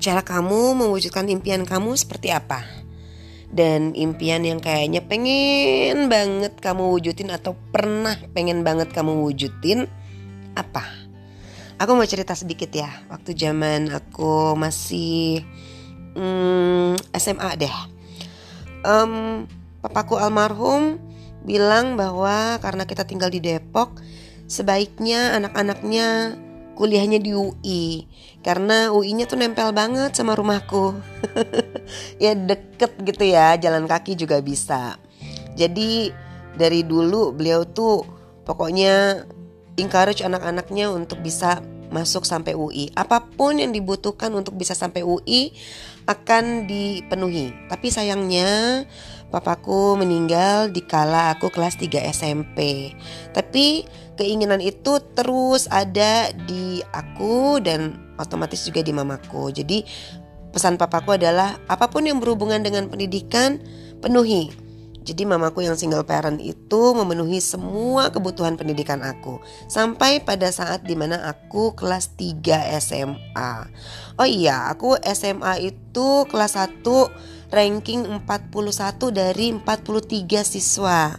[0.00, 2.64] cara kamu mewujudkan impian kamu seperti apa?
[3.50, 9.84] Dan impian yang kayaknya pengen banget kamu wujudin atau pernah pengen banget kamu wujudin
[10.56, 10.82] apa?
[11.80, 12.88] Aku mau cerita sedikit ya.
[13.12, 15.44] Waktu zaman aku masih
[16.16, 17.76] hmm, SMA deh.
[18.80, 19.44] Um,
[19.84, 20.96] papaku almarhum
[21.44, 23.96] bilang bahwa karena kita tinggal di Depok,
[24.44, 26.36] sebaiknya anak-anaknya
[26.74, 28.06] kuliahnya di UI
[28.40, 30.96] karena UI-nya tuh nempel banget sama rumahku.
[32.22, 34.96] ya deket gitu ya, jalan kaki juga bisa.
[35.54, 36.08] Jadi
[36.56, 38.04] dari dulu beliau tuh
[38.48, 39.24] pokoknya
[39.76, 41.60] encourage anak-anaknya untuk bisa
[41.92, 42.88] masuk sampai UI.
[42.96, 45.52] Apa pun yang dibutuhkan untuk bisa sampai UI
[46.08, 47.52] akan dipenuhi.
[47.68, 48.82] Tapi sayangnya
[49.28, 52.90] papaku meninggal di kala aku kelas 3 SMP.
[53.34, 53.84] Tapi
[54.20, 59.48] keinginan itu terus ada di aku dan otomatis juga di mamaku.
[59.48, 59.80] Jadi
[60.52, 63.56] pesan papaku adalah apa pun yang berhubungan dengan pendidikan
[64.04, 64.52] penuhi.
[65.00, 70.92] Jadi mamaku yang single parent itu memenuhi semua kebutuhan pendidikan aku Sampai pada saat di
[70.92, 73.52] mana aku kelas 3 SMA
[74.20, 76.84] Oh iya aku SMA itu kelas 1
[77.48, 78.28] ranking 41
[79.10, 81.16] dari 43 siswa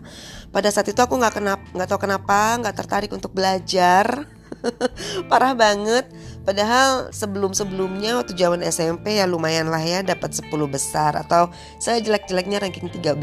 [0.52, 4.28] pada saat itu aku nggak kenapa nggak tahu kenapa nggak tertarik untuk belajar.
[5.32, 6.12] Parah banget.
[6.44, 11.50] Padahal sebelum sebelumnya waktu zaman SMP ya lumayan lah ya dapat 10 besar atau
[11.80, 13.16] saya jelek-jeleknya ranking 13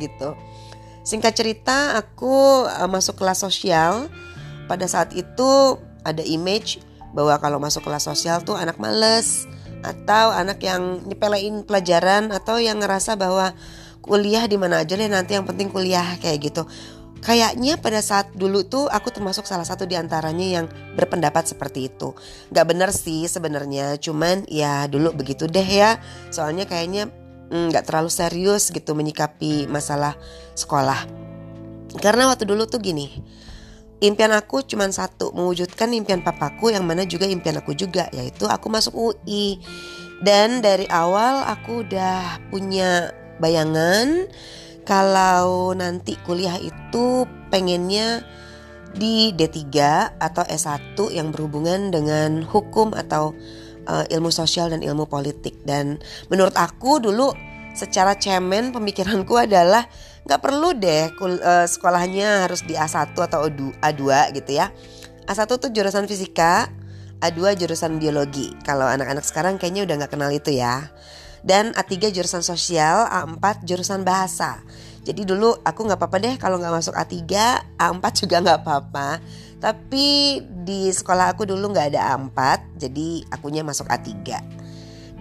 [0.00, 0.34] gitu.
[1.02, 4.08] Singkat cerita aku uh, masuk kelas sosial.
[4.70, 5.76] Pada saat itu
[6.06, 6.80] ada image
[7.12, 9.44] bahwa kalau masuk kelas sosial tuh anak males
[9.82, 13.52] atau anak yang nyepelein pelajaran atau yang ngerasa bahwa
[14.02, 16.66] kuliah di mana aja deh nanti yang penting kuliah kayak gitu.
[17.22, 20.66] Kayaknya pada saat dulu tuh aku termasuk salah satu di antaranya yang
[20.98, 22.18] berpendapat seperti itu.
[22.50, 26.02] Gak bener sih sebenarnya, cuman ya dulu begitu deh ya.
[26.34, 27.06] Soalnya kayaknya
[27.46, 30.18] mm, nggak mm, terlalu serius gitu menyikapi masalah
[30.58, 31.06] sekolah.
[32.02, 33.22] Karena waktu dulu tuh gini,
[34.02, 38.66] impian aku cuma satu, mewujudkan impian papaku yang mana juga impian aku juga, yaitu aku
[38.66, 39.62] masuk UI.
[40.26, 44.30] Dan dari awal aku udah punya bayangan
[44.86, 48.22] kalau nanti kuliah itu pengennya
[48.94, 49.66] di D3
[50.20, 53.32] atau S1 yang berhubungan dengan hukum atau
[53.88, 55.98] uh, ilmu sosial dan ilmu politik dan
[56.28, 57.32] menurut aku dulu
[57.72, 59.88] secara cemen pemikiranku adalah
[60.28, 63.48] nggak perlu deh kul, uh, sekolahnya harus di A1 atau
[63.80, 64.02] A2
[64.38, 64.70] gitu ya.
[65.24, 66.68] A1 tuh jurusan fisika,
[67.24, 68.52] A2 jurusan biologi.
[68.62, 70.92] Kalau anak-anak sekarang kayaknya udah nggak kenal itu ya
[71.42, 74.62] dan A3 jurusan sosial, A4 jurusan bahasa.
[75.02, 77.18] Jadi dulu aku nggak apa-apa deh kalau nggak masuk A3,
[77.74, 79.18] A4 juga nggak apa-apa.
[79.58, 82.38] Tapi di sekolah aku dulu nggak ada A4,
[82.78, 84.10] jadi akunya masuk A3.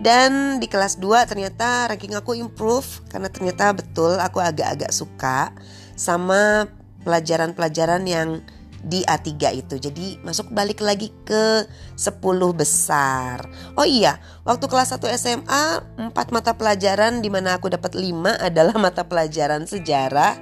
[0.02, 5.53] Dan di kelas 2 ternyata ranking aku improve karena ternyata betul aku agak-agak suka
[5.94, 6.66] sama
[7.06, 8.42] pelajaran-pelajaran yang
[8.81, 9.30] di A3
[9.62, 9.75] itu.
[9.78, 11.66] Jadi masuk balik lagi ke
[11.96, 12.22] 10
[12.58, 13.46] besar.
[13.78, 15.64] Oh iya, waktu kelas 1 SMA
[15.97, 18.09] 4 mata pelajaran di mana aku dapat 5
[18.50, 20.38] adalah mata pelajaran sejarah,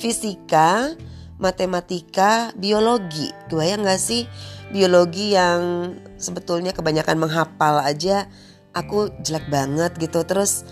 [0.00, 0.96] fisika,
[1.36, 3.30] matematika, biologi.
[3.52, 4.24] Kebayang gak sih
[4.72, 8.26] biologi yang sebetulnya kebanyakan menghafal aja
[8.74, 10.24] aku jelek banget gitu.
[10.26, 10.64] Terus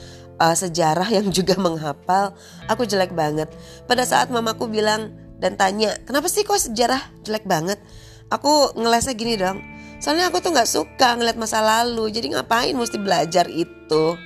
[0.42, 2.34] uh, sejarah yang juga menghafal
[2.66, 3.48] aku jelek banget.
[3.86, 7.82] Pada saat mamaku bilang dan tanya kenapa sih kok sejarah jelek banget?
[8.30, 9.58] Aku ngelesnya gini dong
[10.02, 14.18] soalnya aku tuh nggak suka ngeliat masa lalu jadi ngapain mesti belajar itu?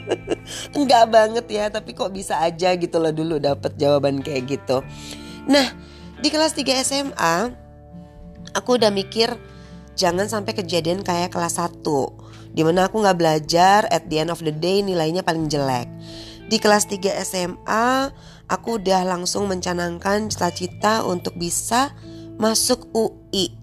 [0.76, 4.84] Enggak banget ya tapi kok bisa aja gitu loh dulu dapet jawaban kayak gitu.
[5.48, 5.72] Nah
[6.20, 7.36] di kelas 3 SMA
[8.52, 9.32] aku udah mikir
[9.96, 11.80] jangan sampai kejadian kayak kelas 1
[12.52, 15.88] di mana aku nggak belajar at the end of the day nilainya paling jelek
[16.50, 18.10] di kelas 3 SMA,
[18.50, 21.94] aku udah langsung mencanangkan cita-cita untuk bisa
[22.42, 23.54] masuk UI.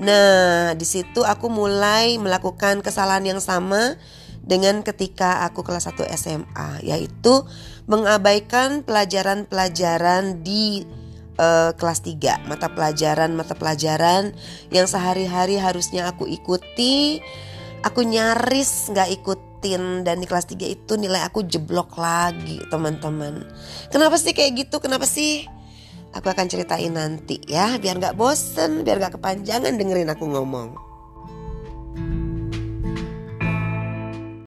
[0.00, 4.00] Nah, di situ aku mulai melakukan kesalahan yang sama
[4.40, 7.44] dengan ketika aku kelas 1 SMA, yaitu
[7.84, 10.88] mengabaikan pelajaran-pelajaran di
[11.36, 14.32] uh, kelas 3, mata pelajaran-mata pelajaran
[14.72, 17.20] yang sehari-hari harusnya aku ikuti,
[17.84, 23.42] aku nyaris nggak ikut dan di kelas 3 itu nilai aku jeblok lagi teman-teman.
[23.90, 24.78] Kenapa sih kayak gitu?
[24.78, 25.48] Kenapa sih?
[26.16, 30.85] Aku akan ceritain nanti ya biar nggak bosen biar nggak kepanjangan dengerin aku ngomong